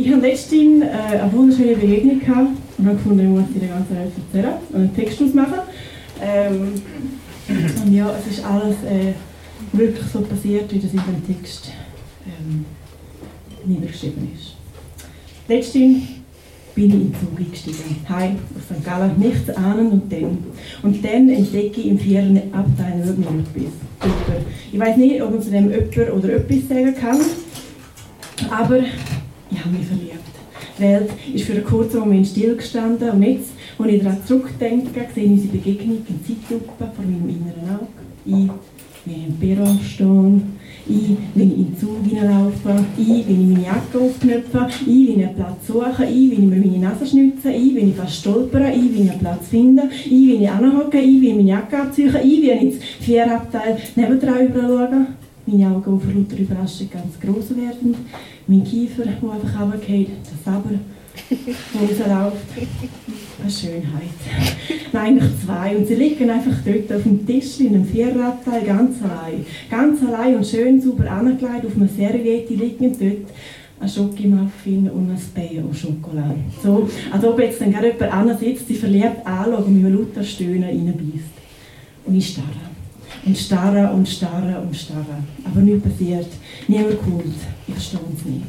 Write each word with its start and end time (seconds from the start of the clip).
Ich 0.00 0.08
hatte 0.08 0.20
letztens 0.22 0.82
äh, 0.82 1.18
eine 1.18 1.30
wunderschöne 1.30 1.76
Begegnung 1.76 2.20
gehabt 2.20 2.56
und 2.78 2.86
habe 2.86 2.96
gefunden, 2.96 3.20
ich 3.20 3.28
muss 3.28 3.52
dir 3.52 3.68
ganz 3.68 3.86
ehrlich 3.90 4.14
erzählen 4.32 4.54
und 4.70 4.76
einen 4.76 4.96
Text 4.96 5.20
ausmachen. 5.20 5.60
Ähm, 6.22 6.72
und 7.84 7.92
ja, 7.92 8.10
es 8.18 8.38
ist 8.38 8.44
alles 8.46 8.76
äh, 8.76 9.12
wirklich 9.74 10.06
so 10.10 10.22
passiert, 10.22 10.72
wie 10.72 10.78
das 10.78 10.92
in 10.92 11.00
dem 11.00 11.26
Text 11.26 11.72
ähm, 12.26 12.64
niedergeschrieben 13.66 14.30
ist. 14.34 14.54
Letztens 15.48 16.04
bin 16.74 16.86
ich 16.86 16.94
in 16.94 17.00
den 17.00 17.14
Zug 17.20 17.38
eingestiegen, 17.38 17.96
heim 18.08 18.38
aus 18.56 18.74
St. 18.74 18.82
Gallen, 18.82 19.18
nichts 19.18 19.50
ahnend 19.50 19.92
und 19.92 20.10
dann. 20.10 20.38
Und 20.82 21.04
dann 21.04 21.28
entdecke 21.28 21.78
ich 21.78 21.88
im 21.88 21.98
vierten 21.98 22.38
Abteil 22.54 23.02
irgendetwas. 23.06 23.74
Ich 24.72 24.80
weiß 24.80 24.96
nicht, 24.96 25.20
ob 25.20 25.32
man 25.32 25.42
zu 25.42 25.50
dem 25.50 25.70
jemand 25.70 26.14
oder 26.14 26.32
etwas 26.36 26.68
sagen 26.68 26.94
kann, 26.94 27.20
aber 28.50 28.80
ich 29.50 29.64
habe 29.64 29.76
mich 29.76 29.86
verliebt. 29.86 30.14
Die 30.78 30.82
Welt 30.82 31.10
ist 31.34 31.44
für 31.44 31.52
einen 31.52 31.64
kurzen 31.64 32.00
Moment 32.00 32.26
stillgestanden 32.26 33.10
und 33.10 33.22
jetzt, 33.22 33.50
als 33.78 33.92
ich 33.92 34.02
daran 34.02 34.18
zurückdenke, 34.26 35.06
sehe 35.14 35.24
ich 35.24 35.30
unsere 35.30 35.52
Begegnung 35.52 35.98
in 36.08 36.24
Zeitlupe 36.24 36.66
vor 36.78 37.04
meinem 37.04 37.28
inneren 37.28 37.76
Auge. 37.76 37.86
Ich, 38.24 38.50
wie 39.04 39.12
ich 39.12 39.26
im 39.26 39.34
Büro 39.36 39.66
stehe, 39.82 40.40
ich, 40.88 41.16
wenn 41.34 41.50
ich 41.50 41.58
in 41.58 41.64
den 41.66 41.78
Zug 41.78 42.04
hineinlaufe, 42.06 42.84
ich, 42.98 43.08
wenn 43.08 43.40
ich 43.40 43.56
meine 43.56 43.64
Jacke 43.64 43.98
aufknöpfe, 43.98 44.66
ich, 44.86 45.08
wenn 45.08 45.20
ich 45.20 45.26
einen 45.26 45.36
Platz 45.36 45.66
suche, 45.66 46.04
ich, 46.04 46.30
wenn 46.30 46.32
ich 46.32 46.38
mir 46.40 46.56
meine 46.56 46.78
Nase 46.78 47.06
schnitze, 47.06 47.50
ich, 47.50 47.74
wenn 47.74 47.90
ich 47.90 47.96
fast 47.96 48.16
stolpere, 48.16 48.70
ich, 48.70 48.94
wenn 48.94 49.04
ich 49.04 49.10
einen 49.10 49.20
Platz 49.20 49.48
finde, 49.48 49.82
ich, 50.04 50.10
wenn 50.10 50.42
ich 50.42 50.50
anhocke, 50.50 50.98
ich, 50.98 51.20
wenn 51.20 51.30
ich 51.30 51.36
meine 51.36 51.48
Jacke 51.48 51.78
abziehe, 51.78 52.08
ich, 52.08 52.42
wenn 52.42 52.56
ich 52.56 52.62
ins 52.62 52.84
Vierabteil 53.00 53.78
nebendran 53.96 54.48
schaue. 54.54 55.06
Meine 55.50 55.66
Augen 55.66 56.00
vor 56.00 56.12
lauter 56.12 56.38
Überraschung 56.38 56.88
ganz 56.90 57.18
groß 57.18 57.56
werden. 57.56 57.94
Mein 58.46 58.62
Kiefer, 58.62 59.02
der 59.02 59.14
einfach 59.14 59.60
runtergeht, 59.60 60.10
das 60.22 60.44
Saber, 60.44 60.70
das 61.28 62.06
rausläuft. 62.06 62.36
Eine 63.40 63.50
Schönheit. 63.50 64.20
Nein, 64.92 65.18
eigentlich 65.18 65.44
zwei. 65.44 65.76
Und 65.76 65.88
sie 65.88 65.94
liegen 65.94 66.30
einfach 66.30 66.56
dort 66.64 66.92
auf 66.92 67.02
dem 67.02 67.26
Tisch 67.26 67.60
in 67.60 67.74
einem 67.74 67.84
Vierradteil 67.84 68.62
ganz 68.64 69.02
allein. 69.02 69.44
Ganz 69.68 70.00
allein 70.04 70.36
und 70.36 70.46
schön 70.46 70.80
sauber 70.80 71.10
angelegt 71.10 71.66
auf 71.66 71.76
einer 71.76 71.88
Serviette 71.88 72.54
liegen 72.54 72.96
dort 72.98 73.32
ein 73.80 73.88
Schokimuffin 73.88 74.90
und 74.90 75.10
ein 75.10 75.18
Bayo 75.34 75.72
Schokolade. 75.72 76.36
So, 76.62 76.88
als 77.10 77.24
ob 77.24 77.40
jetzt 77.40 77.60
dann 77.60 77.72
gerade 77.72 77.94
jemand 77.98 78.38
sitzt, 78.38 78.68
sie 78.68 78.74
verliebt 78.74 79.26
anschaut 79.26 79.66
und 79.66 79.76
mit 79.76 79.86
einem 79.86 79.98
lauter 79.98 80.22
Stöhnen 80.22 80.64
reinbeißt. 80.64 81.34
Und 82.04 82.14
ich 82.14 82.28
starre 82.28 82.69
und 83.24 83.36
starre 83.36 83.92
und 83.92 84.08
starre 84.08 84.60
und 84.60 84.74
starre. 84.76 85.22
Aber 85.44 85.60
nichts 85.60 85.82
passiert. 85.82 86.26
Niemand 86.68 87.02
kommt. 87.02 87.34
Ich 87.66 87.74
verstehe 87.74 88.00
es 88.16 88.24
nicht. 88.24 88.46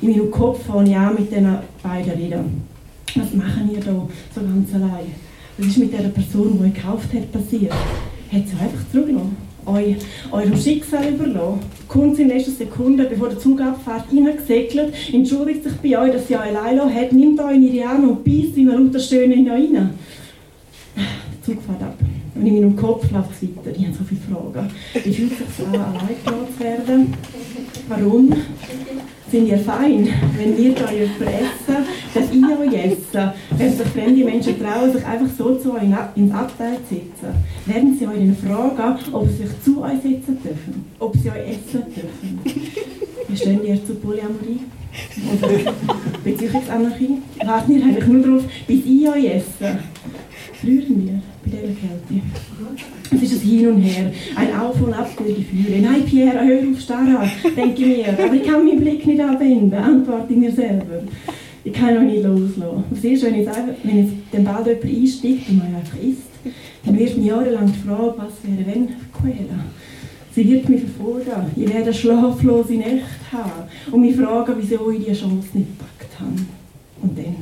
In 0.00 0.10
meinem 0.10 0.30
Kopf 0.30 0.64
fange 0.66 0.90
ich 0.90 0.96
an 0.96 1.14
mit 1.14 1.30
diesen 1.30 1.56
beiden 1.82 2.12
reden. 2.12 2.62
Was 3.14 3.34
machen 3.34 3.70
ihr 3.72 3.80
da 3.80 3.92
so 4.34 4.40
ganz 4.40 4.74
allein? 4.74 5.12
Was 5.58 5.66
ist 5.66 5.78
mit 5.78 5.92
der 5.92 6.08
Person, 6.08 6.58
die 6.58 6.68
ihr 6.68 6.72
gekauft 6.72 7.12
hat, 7.12 7.32
passiert? 7.32 7.72
Hat 7.72 8.48
sie 8.48 8.52
einfach 8.52 8.90
zurückgelassen? 8.90 9.36
Eu, 9.64 9.94
eurem 10.32 10.56
Schicksal 10.56 11.08
überlassen. 11.08 11.60
Kommt 11.86 12.18
in 12.18 12.28
letzter 12.28 12.52
Sekunde, 12.52 13.04
bevor 13.04 13.28
der 13.28 13.38
Zug 13.38 13.60
abfährt, 13.60 14.06
reingesegelt, 14.10 14.94
entschuldigt 15.12 15.62
sich 15.62 15.74
bei 15.74 15.98
euch, 15.98 16.12
dass 16.12 16.26
sie 16.26 16.34
euch 16.34 16.56
allein 16.56 16.80
hat, 16.80 17.12
nimmt 17.12 17.38
euch 17.38 17.54
in 17.54 17.74
ihre 17.74 17.88
Arme 17.88 18.08
und 18.08 18.24
beißt 18.24 18.56
wie 18.56 18.68
ein 18.68 18.86
lauter 18.86 18.98
Stöhnen 18.98 19.32
in 19.32 19.50
euch 19.50 19.74
rein. 19.74 19.90
Der 20.96 21.42
Zug 21.44 21.62
fährt 21.62 21.82
ab. 21.82 21.96
Und 22.34 22.46
in 22.46 22.54
meinem 22.54 22.76
Kopf 22.76 23.10
läuft 23.10 23.30
es 23.32 23.42
weiter. 23.42 23.76
Ich 23.76 23.86
habe 23.86 23.96
so 23.96 24.04
viele 24.04 24.20
Fragen. 24.20 24.70
Wie 24.94 25.12
fühlt 25.12 25.32
sich 25.32 25.66
an, 25.66 25.74
allein 25.74 26.16
zu 26.56 26.64
werden? 26.64 27.14
Warum? 27.88 28.32
Sind 29.30 29.48
ihr 29.48 29.58
fein, 29.58 30.08
wenn 30.36 30.56
wir 30.56 30.74
da 30.74 30.90
jemanden 30.90 31.22
essen, 31.22 31.84
dass 32.12 32.24
ich 32.30 32.44
euch 32.44 32.84
essen? 32.84 33.30
Wenn 33.56 33.76
sich 33.76 33.86
fremde 33.88 34.24
Menschen 34.24 34.60
trauen, 34.60 34.92
sich 34.92 35.04
einfach 35.04 35.26
so 35.36 35.56
zu 35.56 35.74
euch 35.74 35.82
ins 36.14 36.34
Abteil 36.34 36.76
zu 36.88 36.94
setzen, 36.94 37.34
werden 37.66 37.98
sie 37.98 38.06
euch 38.06 38.38
fragen, 38.38 38.98
ob 39.12 39.28
sie 39.28 39.46
sich 39.46 39.62
zu 39.62 39.82
euch 39.82 40.02
setzen 40.02 40.38
dürfen, 40.42 40.84
ob 40.98 41.16
sie 41.16 41.30
euch 41.30 41.48
essen 41.48 41.82
dürfen. 41.94 42.40
Wie 43.28 43.36
stehen 43.36 43.64
ihr 43.64 43.86
zur 43.86 44.00
Polyamorie? 44.00 44.60
Beziehungsanarchie? 46.24 47.22
Warten 47.44 47.72
ihr 47.72 47.84
eigentlich 47.84 48.06
nur 48.06 48.22
darauf, 48.22 48.42
bis 48.66 48.84
ich 48.84 49.08
euch 49.08 49.24
esse? 49.24 49.78
Frühren 50.60 51.06
wir 51.06 51.22
bei 51.44 51.50
dieser 51.50 51.62
Kälte. 51.74 52.24
Es 53.10 53.22
ist 53.22 53.42
ein 53.42 53.48
Hin 53.48 53.68
und 53.68 53.80
Her, 53.80 54.12
ein 54.36 54.60
Auf 54.60 54.80
und 54.80 54.92
Ab 54.92 55.10
der 55.18 55.34
Gefühle. 55.34 55.80
Nein, 55.80 56.04
Pierre, 56.04 56.44
hör 56.44 56.70
auf 56.70 56.80
starren, 56.80 57.30
denke 57.56 57.86
mir. 57.86 58.08
Aber 58.08 58.34
ich 58.34 58.44
kann 58.44 58.64
meinen 58.64 58.80
Blick 58.80 59.06
nicht 59.06 59.20
abwenden, 59.20 59.74
antworte 59.74 60.32
mir 60.32 60.52
selber. 60.52 61.02
Ich 61.64 61.72
kann 61.72 61.94
noch 61.94 62.02
nicht 62.02 62.24
loslassen. 62.24 62.84
Was 62.90 63.04
ist, 63.04 63.22
wenn 63.24 63.36
jetzt, 63.36 63.50
wenn 63.84 63.98
jetzt 63.98 64.12
dann 64.32 64.44
bald 64.44 64.66
jemand 64.66 64.84
einsteigt 64.84 65.48
und 65.48 65.58
man 65.58 65.74
einfach 65.76 65.98
isst, 65.98 66.22
dann 66.84 66.98
wird 66.98 67.16
mich 67.16 67.26
jahrelang 67.26 67.72
die 67.72 67.88
Frage, 67.88 68.14
was 68.16 68.32
wäre, 68.42 68.66
wenn 68.66 68.88
quälen. 69.12 69.60
Sie 70.34 70.50
wird 70.50 70.68
mich 70.68 70.80
verfolgen. 70.80 71.50
Ich 71.56 71.72
werde 71.72 71.92
schlaflose 71.92 72.72
Nächte 72.72 73.04
haben 73.30 73.68
und 73.92 74.00
mich 74.00 74.16
fragen, 74.16 74.54
wieso 74.58 74.90
ich 74.90 75.04
diese 75.04 75.20
Chance 75.20 75.48
nicht 75.52 75.78
gepackt 75.78 76.18
habe. 76.18 76.32
Und 77.02 77.18
dann 77.18 77.36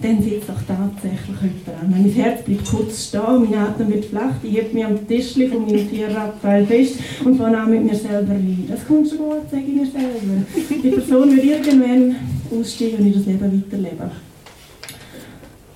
dann 0.00 0.22
sitzt 0.22 0.48
auch 0.50 0.62
tatsächlich 0.66 1.36
jemand 1.40 1.82
an. 1.82 1.90
Mein 1.90 2.10
Herz 2.10 2.42
bleibt 2.42 2.70
kurz 2.70 3.08
stehen, 3.08 3.50
mein 3.50 3.58
Atem 3.58 3.92
wird 3.92 4.04
flach, 4.04 4.34
ich 4.42 4.56
heb 4.56 4.72
mich 4.72 4.84
am 4.84 5.06
Tischli 5.06 5.48
von 5.48 5.66
meinem 5.66 5.90
Tierabfall 5.90 6.64
fest 6.66 6.96
und 7.24 7.36
fange 7.36 7.58
an 7.58 7.70
mit 7.70 7.84
mir 7.84 7.96
selber 7.96 8.32
rein. 8.32 8.64
Das 8.68 8.86
kommt 8.86 9.08
schon 9.08 9.18
gut, 9.18 9.50
sage 9.50 9.64
ich 9.66 9.74
mir 9.74 9.86
selber. 9.86 10.80
Die 10.82 10.90
Person 10.90 11.34
wird 11.34 11.44
irgendwann 11.44 12.16
aussteigen 12.50 12.98
und 12.98 13.06
in 13.06 13.14
das 13.14 13.26
Leben 13.26 13.64
weiterleben. 13.66 14.28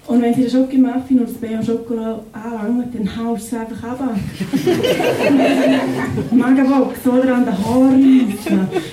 Und 0.07 0.21
wenn 0.21 0.35
sie 0.35 0.43
den 0.43 0.51
Schokimuffin 0.51 1.19
oder 1.19 1.27
das 1.27 1.37
Bär 1.37 1.63
Schokolade 1.63 2.23
anlangt, 2.33 2.95
dann 2.95 3.17
haust 3.17 3.51
du 3.51 3.57
es 3.57 3.63
einfach 3.63 3.89
ab. 3.89 4.01
Magenbox 6.33 7.07
oder 7.07 7.37
an 7.37 7.45
den 7.45 7.59
Haaren. 7.59 8.35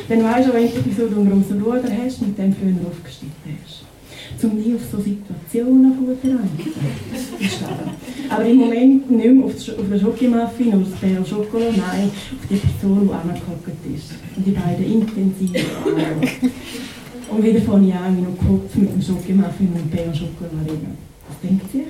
Dann 0.08 0.24
weisst 0.24 0.48
du, 0.48 0.54
wenn 0.54 0.68
du 0.68 0.72
so 0.96 1.20
um 1.20 1.44
so 1.44 1.56
Ruder 1.56 1.90
hast, 2.04 2.22
mit 2.22 2.38
dem 2.38 2.54
früher 2.54 2.88
aufgestiegen 2.88 3.34
hast 3.44 3.69
um 4.44 4.56
mich 4.56 4.76
auf 4.76 4.82
so 4.92 4.98
Situationen 4.98 5.94
vorzubereiten. 5.94 6.74
Aber 8.30 8.46
im 8.46 8.58
Moment 8.58 9.12
nicht 9.12 9.34
mehr 9.34 9.46
auf, 9.46 9.54
den 9.54 10.00
Schokimuffin 10.00 10.68
oder 10.68 10.86
das 10.86 11.00
Bär 11.00 11.26
Schokolade, 11.26 11.74
nein, 11.78 12.10
auf 12.10 12.48
die 12.50 12.56
Person, 12.56 13.08
die 13.08 13.14
angehockt 13.14 13.86
ist. 13.96 14.12
Und 14.36 14.46
die 14.46 14.52
beiden 14.52 14.86
intensiv 14.86 15.52
Und 17.30 17.44
wieder 17.44 17.62
fange 17.62 17.88
ich 17.88 17.96
an, 17.96 18.18
in 18.18 18.24
meinem 18.24 18.38
Kopf 18.38 18.76
mit 18.76 18.94
dem 18.94 19.02
Schokimuffin 19.02 19.68
und 19.68 19.78
dem 19.78 19.90
Bär 19.90 20.14
Schokolade 20.14 20.66
reden. 20.66 20.98
Was 21.28 21.40
denkt 21.42 21.72
sie? 21.72 21.84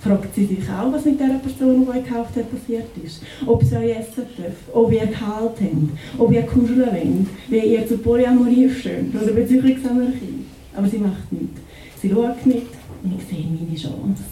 fragt 0.00 0.34
sie 0.34 0.46
sich 0.46 0.68
auch, 0.70 0.92
was 0.92 1.04
mit 1.04 1.20
der 1.20 1.40
Person, 1.42 1.86
die 1.86 1.98
ihr 1.98 2.02
gekauft 2.02 2.36
hat, 2.36 2.50
passiert 2.50 2.86
ist. 3.04 3.22
Ob 3.46 3.62
sie 3.62 3.76
euch 3.76 3.98
essen 3.98 4.24
darf, 4.36 4.54
ob 4.72 4.92
ihr 4.92 5.06
Gehalt 5.06 5.56
habt, 5.60 6.18
ob 6.18 6.32
ihr 6.32 6.42
kuscheln 6.42 6.80
wollt, 6.80 7.26
wie 7.48 7.74
ihr 7.74 7.86
zur 7.86 8.02
Polyamorie 8.02 8.70
steht 8.70 9.14
oder 9.14 9.32
Beziehungsanarchie. 9.32 10.46
Aber 10.74 10.88
sie 10.88 10.98
macht 10.98 11.30
nichts. 11.30 11.60
Sie 12.00 12.08
schaut 12.08 12.46
nicht 12.46 12.66
und 13.02 13.14
ich 13.18 13.26
sehe 13.26 13.44
meine 13.46 13.76
Chance. 13.76 14.22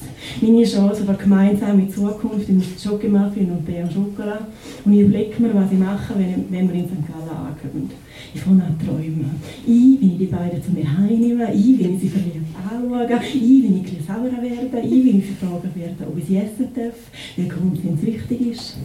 Meine 0.41 0.65
Chance 0.65 1.05
für 1.05 1.15
gemeinsame 1.15 1.89
Zukunft 1.89 2.49
im 2.49 2.63
Schokimuffin 2.63 3.51
und 3.51 3.67
Bär 3.67 3.91
Schokolade. 3.91 4.47
Und 4.85 4.93
ich 4.93 5.01
überlege 5.01 5.43
mir, 5.43 5.55
was 5.55 5.73
ich 5.73 5.79
mache, 5.79 6.15
wenn, 6.17 6.47
wenn 6.51 6.69
wir 6.69 6.81
in 6.81 6.87
St. 6.87 7.07
Gallen 7.07 7.29
ankommen. 7.29 7.91
Ich 8.35 8.41
fange 8.41 8.65
an 8.65 8.79
träumen. 8.79 9.31
Ich, 9.67 10.01
wenn 10.01 10.13
ich 10.13 10.19
die 10.19 10.27
beiden 10.27 10.63
zu 10.63 10.71
mir 10.73 10.99
heimnehme, 10.99 11.53
ich, 11.53 11.79
wenn 11.79 11.95
ich 11.95 12.01
sie 12.01 12.09
verliebt 12.09 12.39
anschaue, 12.71 13.21
ich, 13.35 13.63
wenn 13.63 13.83
ich 13.83 13.93
ein 13.93 14.05
sauer 14.07 14.43
werde, 14.43 14.87
ich, 14.87 15.05
wenn 15.07 15.19
ich 15.19 15.27
sie 15.27 15.35
fragen 15.35 15.71
werde, 15.75 16.07
ob 16.07 16.19
ich 16.19 16.25
sie 16.27 16.37
essen 16.37 16.69
darf, 16.75 16.95
wie 17.37 17.49
kommt 17.49 17.85
wenn 17.85 17.95
es 17.95 18.03
wichtig 18.03 18.53
ist. 18.53 18.77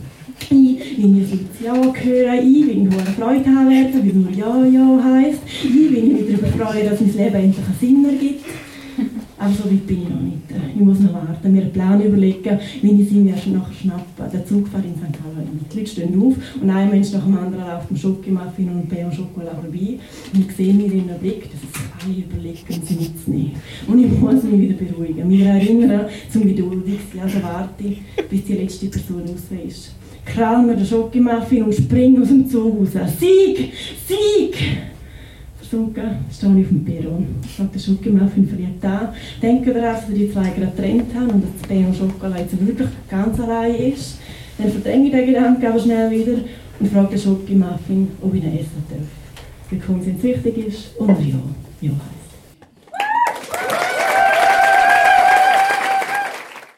Ich, 0.50 0.98
wenn 0.98 1.22
ich 1.22 1.28
sie 1.28 1.66
Ja 1.66 1.74
höre, 1.74 2.34
ich, 2.42 2.68
wenn 2.68 2.88
ich 2.88 2.94
hohe 2.94 3.14
Freude 3.18 3.50
haben 3.50 3.70
werde, 3.70 4.04
wie 4.04 4.14
nur 4.14 4.32
Ja, 4.32 4.66
Ja 4.66 5.04
heisst, 5.04 5.42
ich, 5.64 5.92
wenn 5.92 6.08
ich 6.08 6.14
mich 6.14 6.40
darüber 6.40 6.66
freue, 6.66 6.90
dass 6.90 7.02
mein 7.02 7.14
Leben 7.14 7.36
endlich 7.36 7.66
einen 7.66 7.78
Sinn 7.80 8.06
ergibt. 8.06 8.46
Aber 9.44 9.52
so 9.54 9.66
weit 9.66 9.86
bin 9.86 10.04
ich 10.04 10.10
noch 10.10 10.22
nicht. 10.22 10.38
Ich 10.74 10.82
muss 10.82 11.00
noch 11.02 11.14
warten, 11.14 11.52
mir 11.52 11.64
einen 11.64 11.74
Plan 11.74 12.02
überlegen, 12.02 12.60
wie 12.82 13.02
ich 13.02 13.10
sie 13.10 13.16
mir 13.16 13.34
nachher 13.34 13.74
schnappe. 13.74 14.32
Der 14.32 14.46
Zug 14.46 14.70
fährt 14.70 14.86
in 14.86 14.96
St. 14.96 15.12
Gallen 15.12 15.60
Die 15.70 15.78
Leute 15.78 15.90
stehen 15.90 16.22
auf 16.22 16.36
und 16.62 16.70
ein 16.70 16.90
Mensch 16.90 17.12
nach 17.12 17.26
dem 17.26 17.38
anderen 17.38 17.66
läuft 17.68 17.90
dem 17.90 17.98
Schokimuffin 17.98 18.70
und 18.70 18.88
Bär 18.88 19.06
und 19.06 19.14
Schokolade 19.14 19.58
vorbei. 19.62 20.00
Und 20.34 20.48
ich 20.48 20.56
sehe 20.56 20.74
mir 20.74 20.86
in 20.86 21.08
den 21.10 21.20
Blick, 21.20 21.50
dass 21.52 21.60
es 21.62 22.06
alle 22.06 22.20
überlegen, 22.20 22.82
sie 22.86 22.96
mitzunehmen. 22.96 23.52
Und 23.86 24.00
ich 24.00 24.18
muss 24.18 24.44
mich 24.44 24.62
wieder 24.62 24.76
beruhigen, 24.76 25.28
mich 25.28 25.42
erinnern, 25.42 26.06
zum 26.32 26.44
geduldig 26.44 27.00
sein. 27.14 27.24
Also 27.24 27.44
warte, 27.44 27.84
bis 28.30 28.46
die 28.46 28.54
letzte 28.54 28.88
Person 28.88 29.24
raus 29.24 29.68
ist. 29.68 29.94
Krall 30.26 30.66
mir 30.66 30.78
den 30.78 30.86
Schokimuffin 30.86 31.64
und 31.64 31.76
spring 31.76 32.22
aus 32.22 32.30
dem 32.30 32.48
Zug 32.48 32.80
raus. 32.80 32.92
Sieg! 33.20 33.74
Sieg! 34.08 34.93
Versunken, 35.74 36.04
stehe 36.32 36.60
ich 36.60 36.66
auf 36.66 36.70
dem 36.70 36.86
Perron. 36.86 37.28
Ich 37.44 37.60
habe 37.60 37.70
den 37.70 37.80
Schokomuffin 37.80 38.48
verliebt 38.48 38.86
an. 38.86 39.10
Denke 39.42 39.74
daran, 39.74 39.96
dass 39.96 40.10
wir 40.10 40.16
die 40.16 40.32
zwei 40.32 40.50
gerade 40.50 40.72
getrennt 40.76 41.14
haben 41.16 41.30
und 41.30 41.44
dass 41.44 41.52
das 41.60 41.68
Perron 41.68 41.94
Schokolade 41.94 42.42
jetzt 42.42 42.68
wirklich 42.68 42.90
ganz 43.10 43.40
allein 43.40 43.76
ist. 43.76 44.20
Dann 44.58 44.70
verdränge 44.70 45.06
ich 45.06 45.12
den 45.12 45.26
Gedanken 45.26 45.66
aber 45.66 45.80
schnell 45.80 46.12
wieder 46.12 46.38
und 46.80 46.92
frage 46.92 47.10
den 47.10 47.20
Schokomuffin, 47.20 48.08
ob 48.22 48.34
ich 48.36 48.44
ihn 48.44 48.54
essen 48.54 48.84
darf. 48.90 49.00
Wie 49.70 49.80
kommt 49.80 50.06
es 50.06 50.24
wichtig 50.24 50.68
ist 50.68 50.96
und 50.98 51.10
ja, 51.10 51.40
ja 51.82 51.92